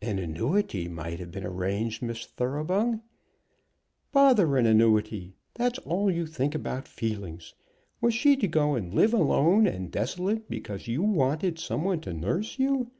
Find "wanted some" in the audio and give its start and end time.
11.02-11.82